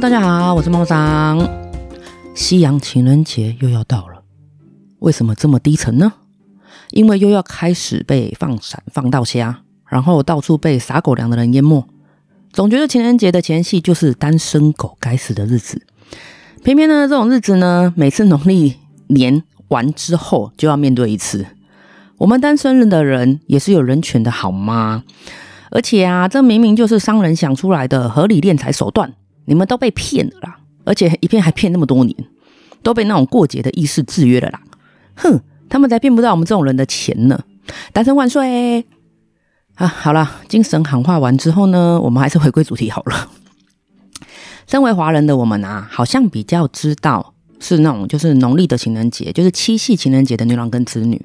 [0.00, 1.48] 大家好，我是梦桑。
[2.34, 4.22] 西洋情人节又要到了，
[4.98, 6.12] 为什么这么低沉呢？
[6.90, 11.86] 因为又要开始被放闪放到瞎，然后到处被撒狗粮的人淹没。
[12.52, 15.80] 总觉得情人节的前夕就是单身狗该死的日子。
[16.64, 18.74] 偏偏呢，这种日子呢，每次农历
[19.06, 21.46] 年完之后就要面对一次。
[22.18, 25.04] 我们单身的人也是有人权的好吗？
[25.70, 29.14] 而且啊，这明明就是商人想出来的合理敛财手段，
[29.46, 30.58] 你们都被骗了啦！
[30.84, 32.16] 而且一骗还骗那么多年，
[32.82, 34.60] 都被那种过节的意识制约了啦！
[35.16, 37.42] 哼，他们才骗不到我们这种人的钱呢！
[37.92, 38.86] 单身万岁！
[39.76, 43.30] 啊，好了，精神喊话完之后呢，我们还是回归主题好了。
[44.68, 51.20] 身为华人的我们啊，好像比较知道是那种就是农历的情人节，就是七夕情人节的牛郎跟织女。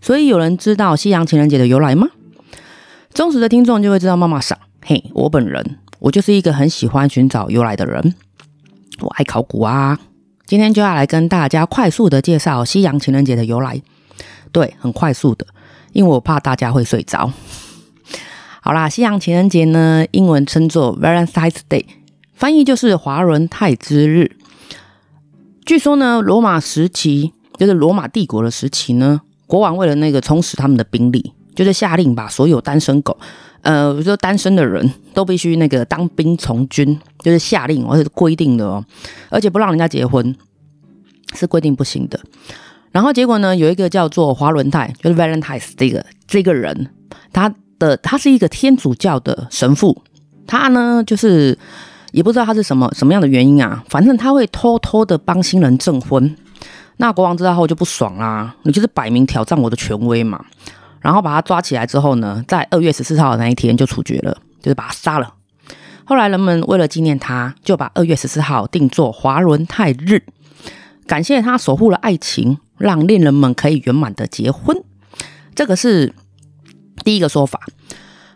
[0.00, 2.08] 所以有人知道西洋情人节的由来吗？
[3.14, 8.14] 忠实的听众就会知道，妈妈桑，嘿，我本人我就是一个很喜欢寻找由来的人，
[9.00, 9.98] 我爱考古啊。
[10.46, 13.82] 今天就要来跟大家快速的介绍西洋情人节的由来，
[14.52, 15.46] 对，很快速的，
[15.92, 17.32] 因为我怕大家会睡着。
[18.60, 21.84] 好啦，西洋情人节呢，英文称作 Valentine's Day，
[22.34, 24.36] 翻译就是华伦泰之日。
[25.66, 31.34] 据说呢，罗马时期就是罗马帝国的时期呢，国王为了那个充实他们的兵力。
[31.54, 33.18] 就是下令把所有单身狗，
[33.62, 38.84] 呃，比如说单身的人都必须那个当兵从军，就是下令，而且是规定的哦，
[39.30, 40.34] 而且不让人家结婚，
[41.34, 42.18] 是规定不行的。
[42.90, 46.88] 然后结果呢，有一个叫做华伦泰，就是 Valentine 这个这个人，
[47.32, 50.02] 他的他是一个天主教的神父，
[50.46, 51.56] 他呢就是
[52.12, 56.34] 也不知道他是什么什么样的原因啊，反正他会偷偷的帮新人证婚。
[56.96, 60.44] 那国王知道后就不爽啦，你就是摆明挑战我的权威嘛。
[61.00, 65.34] 然后把他抓起来之后呢，在二月十四号那一天就处决了，就是把他杀了。
[66.04, 70.22] 后来人们为了纪念他，就把二月十四号定做华伦泰日，
[71.06, 74.82] 感谢他守护了爱情，让恋人们可以圆满的结婚。
[75.54, 76.14] 这个是
[77.04, 77.60] 第一个说法。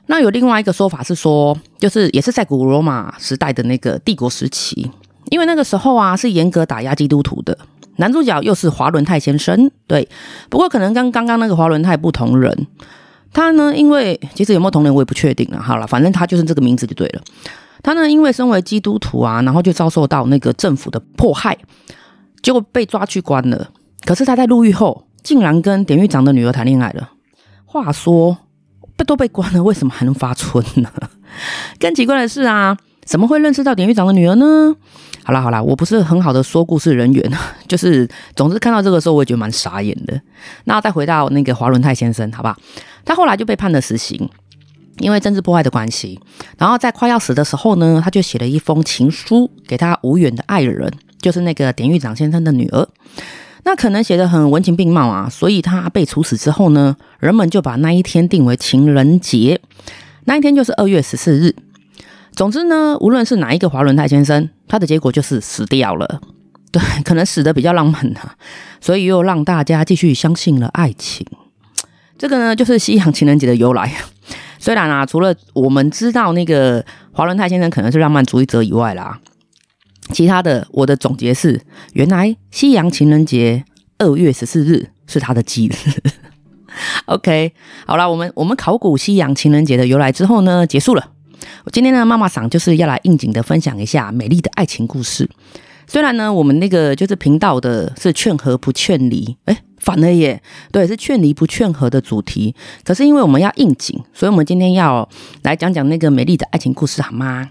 [0.07, 4.91] 那有另外一个说法是说，就是也是在古罗马时代的那个帝国时期，
[5.31, 7.57] 因为那个时候啊是严格打压基督徒的。
[7.97, 10.09] 男主角又是华伦泰先生，对，
[10.49, 12.67] 不过可能跟刚刚那个华伦泰不同人，
[13.33, 15.61] 他呢，因为其实有没有同人我也不确定了。
[15.61, 17.23] 好了，反正他就是这个名字就对了。
[17.83, 21.59] 他呢，因为身为基督徒啊，然后就遭受到那个政府的迫害，
[22.43, 23.71] 结果被抓去关了。
[24.05, 27.11] 可是他在入狱后，竟然跟典狱长的女儿谈恋爱了。
[27.65, 28.37] 话说，
[28.97, 30.91] 被都被关了，为什么还能发春呢？
[31.81, 34.75] 更奇怪的是啊，怎么会认识到典狱长的女儿呢？
[35.25, 37.33] 好啦好啦，我不是很好的说故事人员，
[37.69, 40.21] 就是总之看到这个时候，我也觉得蛮傻眼的。
[40.65, 42.57] 那再回到那个华伦泰先生，好不好？
[43.05, 44.29] 他后来就被判了死刑，
[44.99, 46.19] 因为政治迫害的关系。
[46.59, 50.91] 然后在快要死的时候呢，他就写了一封情书给他无缘的爱人，
[51.21, 52.89] 就是那个典狱长先生的女儿。
[53.65, 59.61] 那可能写得很文情并茂啊，所以他被处死之后呢，人们就把那一天定为情人节，
[60.25, 61.55] 那一天就是二月十四日。
[62.35, 66.21] 总之呢，无论是哪一个华伦泰先生，他的结果就是死掉了。
[66.73, 68.35] 对，可能死的比较浪漫啊，
[68.81, 71.27] 所以又让大家继续相信了爱情。
[72.17, 73.93] 这个呢，就是西洋情人节的由来。
[74.59, 76.83] 虽然啊，除了我们知道那个
[77.13, 79.21] 华伦泰先生可能是浪漫主义者以外啦，
[80.13, 81.61] 其他的我的总结是，
[81.93, 83.65] 原来西洋情人节
[83.99, 85.75] 二月十四日是他的忌日。
[87.05, 87.53] OK，
[87.87, 91.11] 好啦，我们我们考古西洋情人节的由来之后呢，结束了。
[91.65, 95.29] 我今天呢，妈妈桑就是要来应景的分享一下美丽的爱情故事。
[95.87, 102.55] 虽然呢，我们那个就是频道的是劝和不劝离，哎，反了耶，对，是劝离不劝和的主题。
[102.85, 105.07] 可是因为我们要应景，所以我们今天要
[105.43, 107.51] 来讲讲那个美丽的爱情故事，好吗？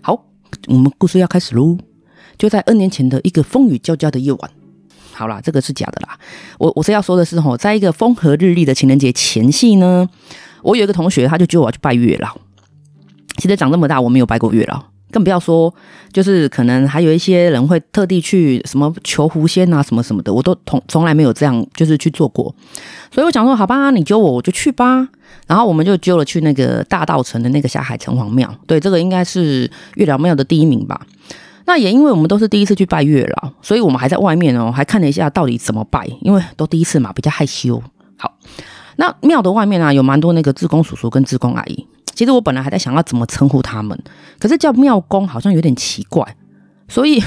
[0.00, 0.26] 好，
[0.68, 1.78] 我们故事要开始喽。
[2.38, 4.50] 就在 N 年前的一个风雨交加的夜晚，
[5.12, 6.18] 好啦，这个是假的啦。
[6.58, 10.08] 我我是要说的是吼，在一个风和日丽的情人节前夕呢，
[10.62, 12.36] 我有一个同学，他就叫我去拜月老。
[13.36, 15.72] 其实长这么大，我没有拜过月老，更不要说
[16.12, 22.54] 就是可能还有一些人会特地去什么求狐仙啊什么什么的，我都从从来没有这样就是去做过。
[23.10, 25.08] 所以我想说，好吧，你揪我，我就去吧。
[25.46, 31.00] 然后我们就揪了去那个大道城的那个霞海城隍庙，对，这个应该是月老庙的第一名吧。
[31.64, 37.82] 那也因为我们都是第一次去拜月老，所以我们还在外面哦，还看了一下到底怎么拜，因为都第一次嘛，比较害羞。
[38.16, 38.32] 好，
[38.96, 41.86] 那庙的外面啊，有蛮多那个志工叔叔跟志工阿姨。
[42.14, 43.98] 其实我本来还在想要怎么称呼他们，
[44.38, 46.36] 可是叫庙公好像有点奇怪，
[46.88, 47.22] 所以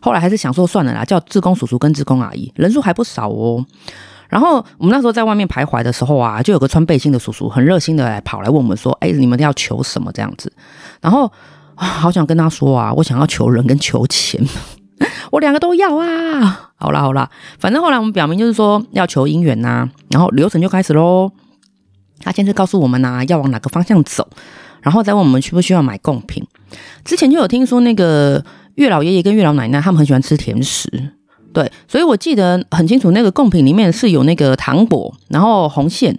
[0.00, 3.64] 后来还是想说算了啦，叫志工叔叔跟志工阿姨，人数还不少哦。
[4.28, 10.52] 然后我们那时候在外面徘徊的时候啊，就有个穿背心的叔叔很热心的来跑来问我们说：“哎，你们要求什么这样子？”
[11.00, 11.30] 然后
[11.76, 14.44] 好想跟他说啊，我想要求人跟求钱，
[15.30, 16.72] 我两个都要啊。
[16.74, 21.30] 好啦好啦，反正后来我们表明就是说要求姻缘呐，然后流程就开始喽。
[22.20, 24.28] 他先是告诉我们呐、啊，要往哪个方向走，
[24.82, 26.44] 然后再问我们需不需要买贡品。
[27.04, 30.90] 之前就有听说那个月老爷爷跟月老奶奶他们很喜欢吃甜食，
[31.52, 36.18] 对，所以我记得很清楚，那个贡品里面是有那个糖果，然后红线，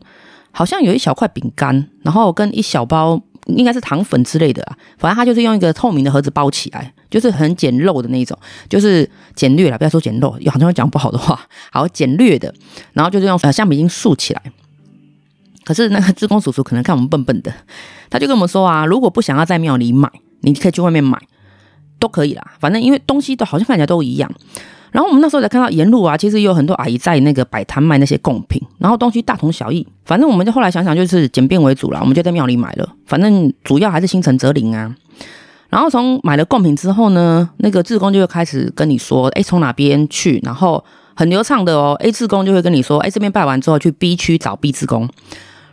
[0.51, 8.37] 好像有一小块饼干，然后跟一小包应该是糖粉之类的啊，反正他就是用一个透明的盒子包起来，就是很简陋的那种，
[8.69, 11.39] 就是简略了，不要说简陋，好像会讲不好的话，
[11.71, 12.53] 好简略的，
[12.93, 14.41] 然后就是用呃橡皮筋竖起来。
[15.67, 17.51] 可是那个志工叔叔可能看我们笨笨的，
[18.09, 20.09] 他就跟我们说啊，如果不想要在庙里买，
[20.39, 21.19] 你可以去外面买，
[21.99, 22.53] 都可以啦。
[22.61, 24.31] 反正因为东西都好像看起来都一样。
[24.93, 29.85] 然后我们那时候才看到沿路啊，其实有很多阿姨在那个摆摊卖那些贡品，然后东西大同小异。
[30.05, 32.89] 反正我们就后来想想，就是简便为主啦，我们就在庙里买了。
[33.05, 34.95] 反正主要还是心诚则灵啊。
[35.67, 40.81] 然后从买了贡品之后呢，那个志工就会开始跟你说，哎，从哪边去，然后
[41.13, 41.93] 很流畅的哦。
[41.99, 45.09] A 志工就会跟你说，哎，这边拜完之后去 B 区找 B 志工。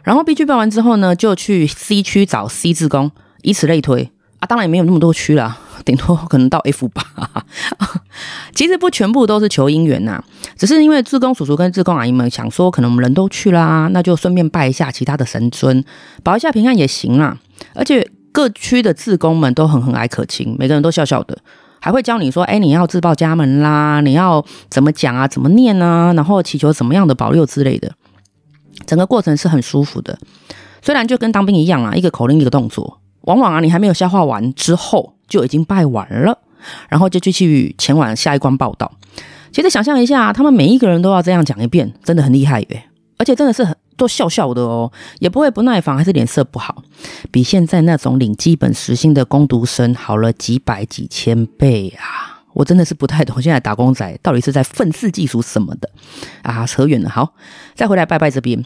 [0.05, 3.11] 然后 B 区办完之后呢，就去 C 区找 C 志工，
[3.43, 4.47] 以此类推啊。
[4.47, 7.03] 当然也没有那么多区啦，顶多可能到 F 吧。
[8.55, 10.23] 其实不全部都是求姻缘呐，
[10.57, 15.83] 只是因为志工叔叔跟志工阿姨们想说，可能我们人都去啦，那就顺便拜一下其他的神尊，
[16.23, 17.37] 保一下平安也行啦。
[17.75, 21.39] 而且各区的志工们都很和蔼可亲，每个人都笑笑的，
[21.81, 27.91] 还会教你说，哎，你要自报家门啦，你要怎么讲啊，怎么念啊，然后祈求怎么样的保佑之类的。
[28.87, 30.19] 整个过程是很舒服的，
[30.83, 36.39] 虽然就跟当兵一样啊，一个口令一个动作，往往啊你还没有消化完之后就已经拜完了，
[36.89, 38.91] 然后就继续前往下一关报道。
[39.53, 42.85] 其实想象一下，他们每一个人都要这样讲一遍，真的很厉害耶！
[43.17, 44.91] 而且真的是很都笑笑的哦，
[45.21, 46.83] 也不会不耐烦，还是脸色不好，
[47.31, 52.34] 比现在那种领基本时薪的工读生好了几百几千倍啊！
[52.55, 55.91] 我真的是不太懂，现在打工仔到底是在愤世嫉俗什么的
[56.43, 56.65] 啊？
[56.67, 57.35] 扯远了，好，
[57.75, 58.65] 再回来拜拜这边，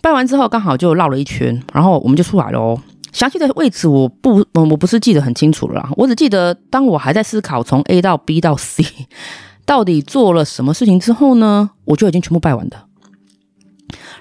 [0.00, 2.80] 拜完之后刚好就绕了一圈，然后我们就出来了哦。
[3.12, 8.84] 详细的位置我不，我我不是记得很清楚了啦，我只记得当我还在思考从 A 到 B 到 C
[9.64, 12.76] 到底做了什么事情之后呢，我就已经全部拜完的。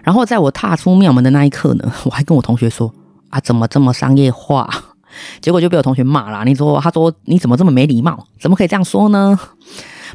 [0.02, 2.94] 然后在我踏出庙门的那一刻呢，我还跟我同学说
[3.30, 4.70] 啊，怎么这么商业化？
[5.42, 6.44] 结果就被我同学骂了。
[6.46, 8.28] 你说，他说你怎么这么没礼貌？
[8.40, 9.40] 怎么可以这样说呢？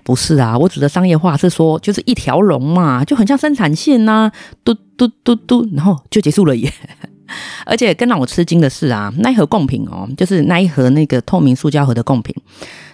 [0.02, 4.30] 不是啊，我指的商业化是说，就是一条龙嘛，就很像生产线呐、
[4.64, 6.72] 嘟嘟嘟嘟，然后就结束了耶。
[7.66, 12.34] 而且更让我吃惊的是啊，那一盒贡品哦，就是那一盒那个透明塑胶盒的贡品，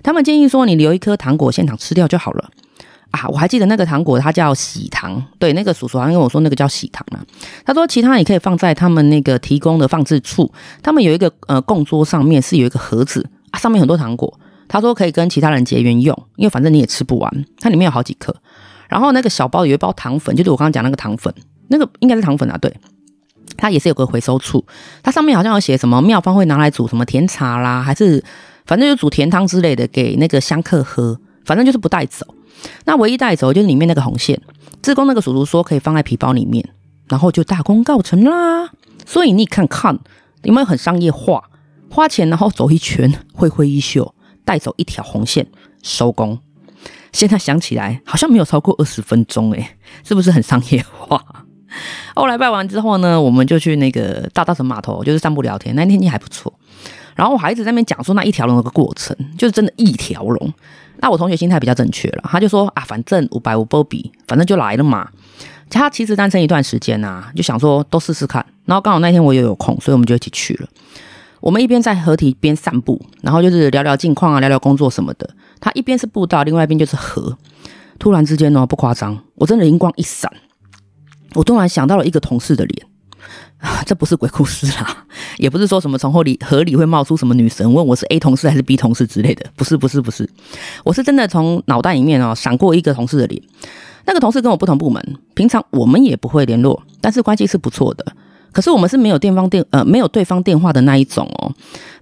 [0.02, 2.50] 他们建议说你留一颗糖果现场吃掉就好了。
[3.16, 5.22] 啊，我还记得那个糖果，它叫喜糖。
[5.38, 7.24] 对，那个叔叔好像跟我说那个叫喜糖啊。
[7.64, 10.52] 他说其他你可以放在他们那个提供的放置处，
[10.82, 14.38] 他们有一个呃供桌上面是有一个盒子啊，上面很多糖果。
[14.68, 18.34] 他说可以跟其他人结缘用，因为反正你也吃不完，它里面有好几颗。
[18.88, 21.32] 然后那个小包有一包糖粉，就是我刚刚讲那个糖粉，
[21.68, 22.58] 那个应该是糖粉啊。
[22.58, 22.72] 对，
[23.56, 24.64] 它也是有个回收处，
[25.02, 28.22] 它上面好像有写什么妙方会拿来煮什么甜茶啦，还是
[28.64, 32.26] 反正就煮甜汤之类的给那个香客喝，反正就是不带走。
[32.84, 34.40] 那唯一带走就是里面那个红线，
[34.82, 36.68] 志工那个叔叔说可以放在皮包里面，
[37.08, 38.70] 然后就大功告成啦。
[39.04, 39.98] 所以你看看
[40.42, 41.44] 有没有很商业化，
[41.90, 44.14] 花钱然后走一圈，挥挥衣袖
[44.44, 45.46] 带走一条红线，
[45.82, 46.38] 收工。
[47.12, 51.24] 现在想起来好像没有超过二十分钟诶，是不是很商业化？
[52.14, 56.52] 后来拜完之后呢，我们就去那个大稻埕码头，就是散步聊天，那天天气还不错。
[57.14, 60.52] 然后我还一直在那边讲说那一条龙的过程，就是真的一条龙。
[60.98, 65.08] 那我同学心态比较正确了，他就说啊，反正五百五波比，反正就来了嘛。
[65.68, 68.44] 他其实单身一段时间啊，就想说都试试看。
[68.64, 70.68] 然后刚好那天我也有空，所以我们就一起去了。
[71.40, 75.28] 我们一边在河堤边散步，然后就是聊聊近况啊，聊聊工作什么的。
[75.60, 77.36] 他一边是步道，另外一边就是河。
[77.98, 80.32] 突然之间呢，不夸张，我真的灵光一闪，
[81.34, 82.86] 我突然想到了一个同事的脸。
[83.86, 85.04] 这不是鬼故事啦，
[85.38, 90.28] 也不是说什么从后里河里会冒出什么女神问我是 A 同事还是 B 同事之类的，不是不是不是，
[90.84, 93.42] 我是真的从脑袋里面哦闪过一个同事的脸，
[94.04, 98.04] 那个同事跟我不同部门，平常我们也不会联络，但是关系是不错的，
[98.52, 101.50] 可是我们是没有电方电呃没有对方电话的那一种哦，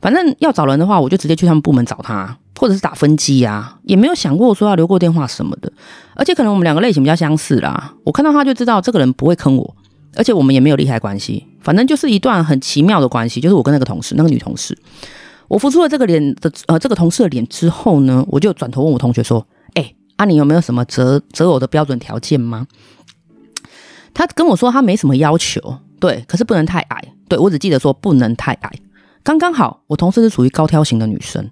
[0.01, 5.73] 反正要找人的话，我就直接去他们部门找他，或者是打分机呀，也没有想过说要留过电话什么的，
[6.17, 9.77] 而且可能我们两个类型比较相似啦，我看到他就知道这个人不会坑我。
[10.17, 13.41] 而且我们也没有利害关系，反正就是一段很奇妙的关系。
[13.41, 14.77] 就是我跟那个同事，那个女同事，
[15.49, 22.67] 我浮出了这个脸的呃这个同事的脸之后呢，我就转头问我同学说：“哎、欸，啊你有没有什么择择偶的标准条件吗？”
[24.15, 27.05] 他跟我说他没什么要求，对，可是不能太矮。
[27.27, 28.71] 对，我只记得说不能太矮，
[29.25, 31.51] 刚刚好，我同事是属于高挑型的女生，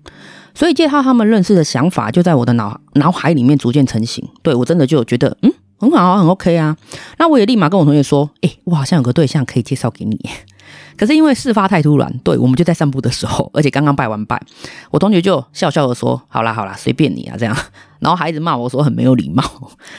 [0.54, 4.28] 所以介绍他们认识的想法就在我的脑脑海里面逐渐成型。
[4.42, 5.52] 对，我真的就觉得，嗯，
[5.82, 6.76] 很好啊，很 OK 啊。
[7.18, 10.16] 那我也立马跟我同学说，诶，我好像有个对象可以介绍给你。
[10.96, 14.40] 可是因为事发太突然，对，我们就在散步的时候， 而且刚刚拜完拜，
[14.92, 17.56] 我同学就笑笑的说：“好啦好啦，随便你啊，这样。
[17.98, 19.42] ”然后还一直骂我说很没有礼貌。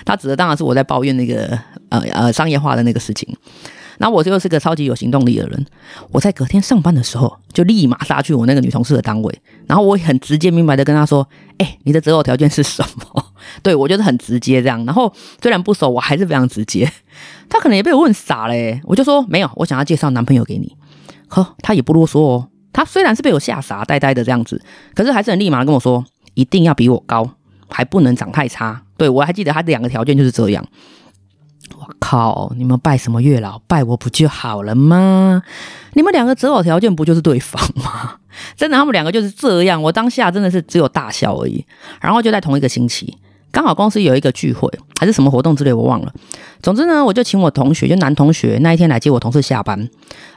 [0.05, 1.59] 他指的当然是我在抱怨那个
[1.89, 3.35] 呃呃商业化的那个事情。
[3.99, 5.65] 然后我就是个超级有行动力的人，
[6.11, 11.27] 我在隔天上班的时候就立马杀去我那个女同事的单位，然后我很直接明白的跟他说
[11.57, 13.25] ：“哎、你的择偶条件是什么？”
[13.63, 14.83] 对，我就是很直接这样。
[14.85, 16.91] 然后虽然不熟，我还是非常直接。
[17.49, 18.53] 他可能也被我问傻了、
[18.83, 20.75] 我就说没有，我想要介绍男朋友给你。
[21.27, 22.49] 呵，他也不啰嗦哦。
[22.71, 24.61] 他虽然是被我吓傻，呆呆的这样子，
[24.95, 26.03] 可是还是很立马跟我说，
[26.33, 27.29] 一定要比我高，
[27.69, 28.81] 还不能长太差。
[28.97, 30.65] 对，我还记得他两个条件就是这样。
[31.83, 33.59] 我靠，你们拜什么月老？
[33.67, 35.41] 拜我不就好了吗？
[35.93, 38.15] 你们两个择偶条件不就是对方吗？
[38.55, 39.81] 真的，他们两个就是这样。
[39.81, 41.63] 我当下真的是只有大笑而已。
[41.99, 43.17] 然后就在同一个星期。
[43.51, 44.67] 刚好公司有一个聚会，
[44.99, 46.11] 还是什么活动之类，我忘了。
[46.61, 49.87] 总之呢，我就请我同学，就男同学那一天来接我同事下班，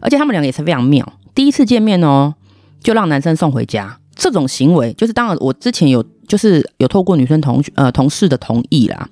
[0.00, 1.10] 而且他们两个也是非常妙。
[1.34, 2.34] 第一次见面哦，
[2.82, 9.08] 就让男生送回家，这种行为就是当然我之前有就是有透过女生同学呃同事的同意啦，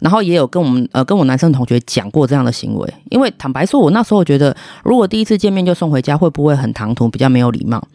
[0.00, 7.86] 然后也有跟我们呃跟我男生同学讲过这样的行为，因为坦白说，我那时候觉得如果第一次见面就送回家，会不会很唐突，比较没有礼貌？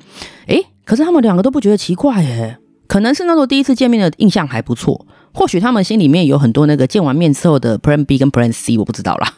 [0.47, 2.57] 诶，可是他们两个都不觉得奇怪耶，
[2.87, 5.05] 可能是那时候第一次见面的印象还不错。
[5.37, 9.33] 或许他们心里面有很多那个见完面之后的 Plan B 跟 Plan C，我不知道啦。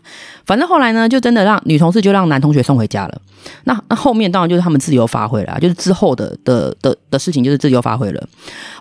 [0.45, 3.19] 反正后来呢，就真的让女同事就让男同学送回家了。
[3.63, 8.23] 那那后面当然就是他们自由发挥了，就是之后的的的的事情就是自由发挥了。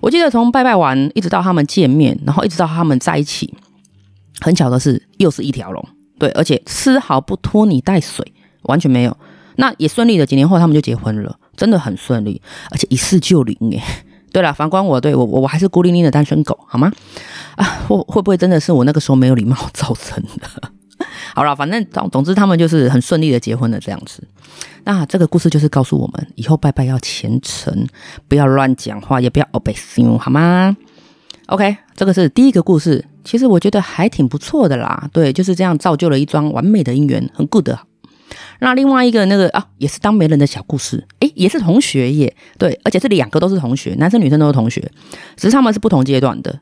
[0.02, 3.54] 我记得从拜拜完一直到他们见面，然后一直到他们在一起，
[4.40, 5.88] 很巧的是又是一条龙，
[6.18, 9.16] 对，而且丝毫不拖泥带水，完全没有。
[9.56, 13.82] 那也顺利的，几年后他们就结婚了，真的很顺利，而且一试就灵诶。
[14.32, 16.92] 对了，反观我，对我我我还是孤零零的单身狗，好吗？
[17.54, 20.70] 啊，会会不会真的是我那个时候没有礼貌造成的？
[21.34, 24.22] 好了，反正总总之他们就是很顺利的结婚了这样子。
[24.84, 27.86] 那这个故事就是告诉我们，以后拜拜要虔诚，
[28.28, 30.76] 不要乱讲话，也不要欧北心，好吗
[31.46, 35.08] ？OK，这个是第一个故事，其实我觉得还挺不错的啦。
[35.12, 37.68] 对，就是这样造就了一桩完美的姻缘，很 good。
[38.58, 44.80] 那另外一个那个啊，也是当媒人的小故事，诶，也是同学耶，对，而且这两个都是同学，男生女生都是同学，
[45.36, 46.58] 只是他们是不同阶段的。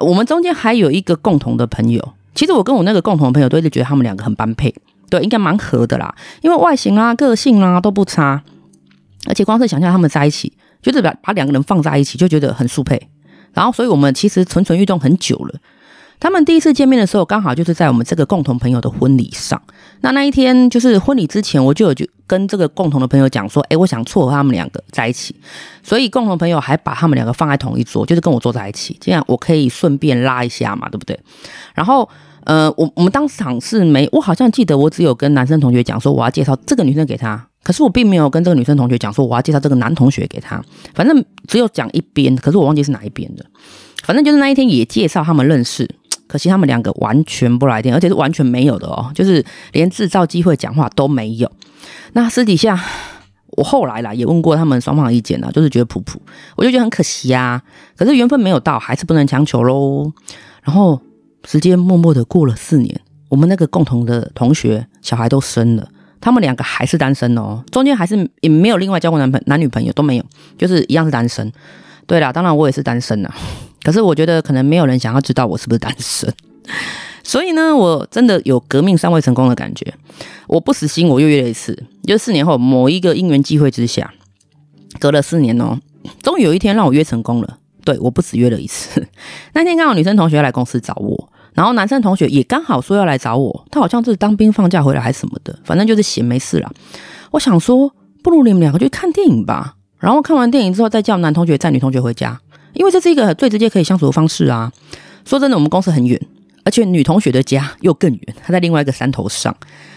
[0.00, 4.74] 我们中间还有一个共同的朋友，其实我跟我那个共同的朋友都一直觉得他们两个很般配，
[5.10, 8.42] 对，应该蛮合的啦，因为外形啊、个性啊都不差，
[9.26, 13.08] 而且光是想象他们在一起，就是把把两个人放在一起就觉得很速配，
[13.52, 15.58] 然后所以我们其实蠢蠢欲动很久了。
[16.18, 19.60] 他们第一次见面的时候，刚好就是在我们这个共同朋友的婚礼上。
[20.02, 25.34] 那那一天就是婚礼之前，我就有就跟这个共同的朋友讲说，诶，我想撮合他们两个在一起。
[25.82, 31.18] 所以共同朋友还把他们两个放在同一桌，就是跟我坐在一起，这样我可以顺便拉一下嘛，对不对？
[31.74, 32.08] 然后，
[32.44, 40.62] 呃，我我们当场是没，我好像记得我只有跟男生同学讲说我要介绍这个女生给他，可是我并没有跟这个女生同学讲说我要介绍这个男同学给他。
[40.94, 43.44] 反正只有讲一边，可是我忘记是哪一边的。
[44.02, 45.88] 反正就是那一天也介绍他们认识。
[46.26, 51.50] 可惜他们两个完全不来电，而且是完全没有的哦，就是连制造机会讲话都没有。
[52.14, 52.82] 那私底下
[53.50, 56.18] 我后来啦也问过他们双方的意见啦，就是觉得普普，
[56.56, 57.62] 我就觉得很可惜啊。
[57.98, 60.10] 可是缘分没有到，还是不能强求喽。
[60.62, 60.98] 然后
[61.44, 65.88] 时间默默的过了四年，我们那个共同的同学小孩都生了，
[66.20, 70.24] 他们两个还是单身哦，中间还是也没有另外交过男朋男女朋友都没有，
[70.56, 71.52] 就是一样是单身。
[72.06, 73.30] 对啦，当然我也是单身 呐。
[73.82, 76.32] 可是我觉得可能没有人想要知道我是不是单身，
[77.24, 79.92] 所以呢，我真的有革命尚未成功的感觉。
[80.46, 84.12] 我不死心，我又约了一次，就四年后某一个因缘机会之下，
[85.00, 85.78] 隔了四年哦，
[86.22, 87.58] 终于有一天让我约成功了。
[87.84, 89.04] 对，我不止约了一次。
[89.54, 96.70] 那天刚好女生同学来公司找我，然后男生同学也刚好说要来找我，他好像是当兵放假回来还是什么的，反正就是闲没事啦。
[97.30, 99.74] 我想说，不如你们两个去看电影吧。
[99.98, 102.40] 然后看完电影之后，再叫男同学载女同学回家。
[102.72, 104.72] 因为这是一个最直接可以相处的方式啊！
[105.26, 106.18] 说真的，我们公司很远，
[106.64, 109.54] 而且女同学的家又更远，她在另外一个山头上。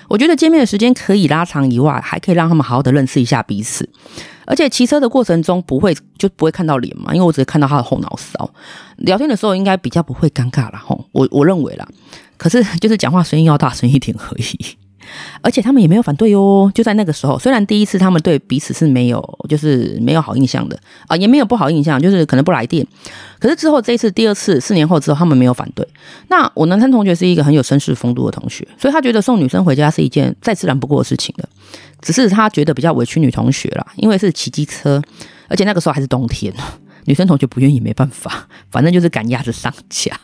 [0.09, 3.89] 我觉得见面的时间可以拉长以外，还可以让他们好好的认识一下彼此。
[4.45, 8.49] 而且骑车的过程中不会就不会看到脸嘛，因为我只是看到他的后脑勺。
[8.97, 10.81] 聊天的时候应该比较不会尴尬啦。
[10.85, 11.87] 吼，我我认为啦。
[12.37, 14.77] 可是就是讲话声音要大声一点而已。
[15.41, 16.71] 而且他们也没有反对哦。
[16.73, 22.85] 就在那个时候，虽然第一次他们对彼此是没有，就是没有好印象的啊，也没有不好印象，就是可能不来电。
[23.37, 25.87] 可是之后这一次，第二次四年后之后，他们没有反对。
[26.29, 31.47] 那我男生同学是一个很有绅士风度的同学，所以他觉得送女生回家是一件再自然不过的事情了。
[32.05, 35.01] 只是他觉得比较委屈女同学啦，因为是骑机车，
[35.47, 36.53] 而且那个时候还是冬天，
[37.05, 40.15] 女生同学不愿意，没办法，反正就是赶鸭子上架。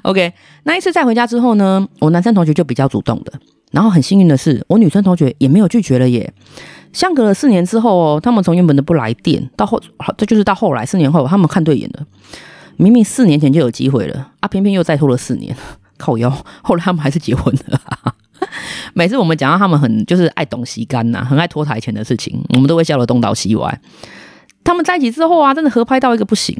[0.00, 3.34] OK，那一次再回家之后呢，我男生同学就比较主动的，
[3.70, 6.32] 然后很幸运的是，我女生同学也没有拒绝了耶。
[6.94, 9.78] 相隔了四年之后哦，他们从原本的不来电到后，
[10.16, 12.06] 这就是到后来四年后，他们看对眼了。
[12.78, 15.54] 明明四年前就有机会了啊，偏偏又再拖了四年，
[15.98, 16.30] 靠腰。
[16.62, 17.78] 后来他们还是结婚了。
[18.94, 23.80] 每次我们讲到他们很就是爱懂西干呐，很爱拖台前的事情，我们都会笑得东倒西歪。
[24.62, 26.56] 他们在一起之后啊，真的合拍到一个不行。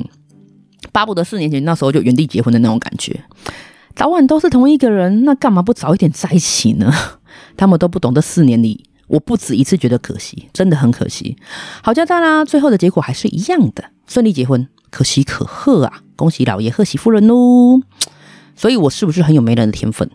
[0.92, 3.22] 巴不得四年前那时候就原地结婚的那种感觉，
[3.94, 6.92] 早晚都是同一个人，那干嘛不早一点在一起呢？
[7.56, 11.36] 他们都不懂，这四年里我不止一次觉得可惜，真的很可惜。
[11.82, 16.00] 好家在啦，最后的结果还是一样的，顺利结婚，可喜可贺啊！
[16.16, 17.80] 恭喜老爷贺喜夫人喽！
[18.56, 20.10] 所以我是不是很有媒人的天分？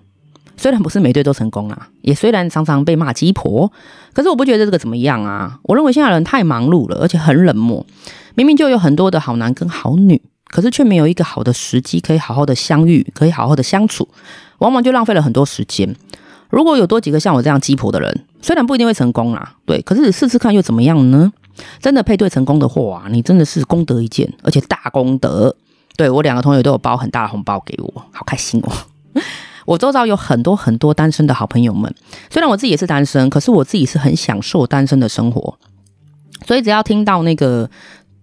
[0.58, 3.72] 虽然不是每对都成功啊，也虽然常常被骂鸡婆，
[4.14, 5.60] 可是我不觉得这个怎么样啊。
[5.64, 7.86] 我认为现在人太忙碌了，而且很冷漠，
[8.36, 10.22] 明明就有很多的好男跟好女。
[10.48, 14.08] 可是却没有一个好的时机可以好好的相遇，可以好好的相处，
[14.60, 15.94] 往往就浪费了很多时间。
[16.50, 21.34] 如果有多几个像我这样鸡婆的人，虽然不一定会成功啦，对，可是试试看又怎么样呢？
[21.82, 25.54] 真的配对成功的话，你真的是功德一件，而且大功德。
[25.98, 28.72] 对，我两个同学都有包很大的红包给我，好开心哦。
[29.66, 31.94] 我周遭有很多很多单身的好朋友们，
[32.30, 35.58] 虽然我自己也是单身，可是我自己是很享受单身的生活，
[36.46, 37.70] 所以只要听到那个。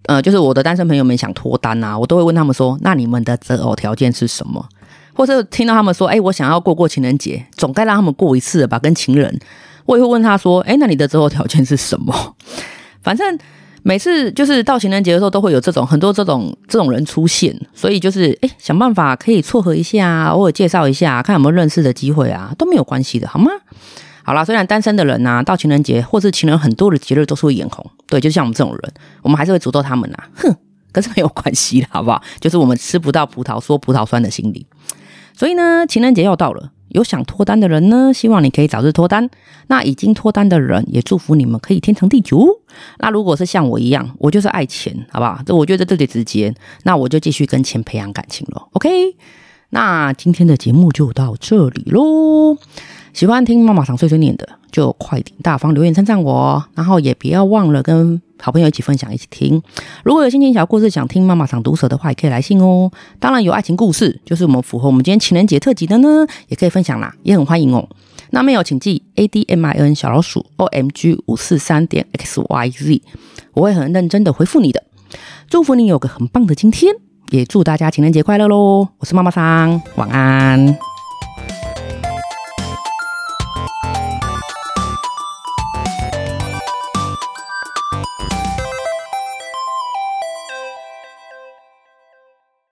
[0.05, 4.67] 呃，就是我的单身朋友们想脱单啊，我都会问他们说：“那你们的择偶条件是什么？”
[5.15, 9.39] 或者听到他们说：“哎，我想要过过情人节，总该让他们过一次吧，跟情人。”
[9.87, 12.35] 我也会问他说：“哎，那你的择偶条件是什么？”
[13.01, 13.39] 反正
[13.83, 23.51] 每次就是到情人节的时候，都会有这种很多这种这种人出现，所以就是哎，想办法可以撮合一下，偶尔介绍一下，看有没有认识的机会啊，都没有关系的，好吗？
[24.23, 30.55] 好啦，虽然单身的人呐、到情人节或是情人很多的节日都是会眼红，对，就像我们这种人，我们还是会诅咒他们呐、 哼，
[30.93, 32.23] 可是没有关系的，好不好？
[32.39, 34.65] 就是我们吃不到葡萄说葡萄酸的心理。
[35.35, 39.27] 所以呢，情人节要到了，有想脱单的人呢，希望你可以早日脱单；
[39.67, 42.47] 那已经脱单的人，也祝福你们可以天长地久。
[42.99, 45.39] 那如果是像我一样，我就是爱钱，好不好？
[45.45, 46.53] 这我觉得这里直接，
[46.83, 48.67] 那我就继续跟钱培养感情了。
[48.71, 48.89] OK，
[49.69, 52.57] 那今天的节目就到这里喽。
[53.13, 59.61] 喜欢听妈妈常碎碎念的，就快点大方留言称赞我，然后也不要忘了跟好朋友一起分享，一起听。
[60.03, 62.91] 如果有心情小故事想听妈妈桑读舍的话，也可以来信哦。
[63.17, 67.87] 当然有爱情故事，就是我们符合我们今天情人节特辑的呢，也可以分享啦，也很欢迎哦。
[68.31, 73.01] 那没有请寄 a d m i n 小老鼠 o m g 五四三点 x y z，
[73.53, 74.83] 我会很认真的回复你的。
[75.47, 76.93] 祝福你有个很棒的今天，
[77.29, 78.89] 也祝大家情人节快乐喽！
[78.97, 80.92] 我是妈妈桑，晚安。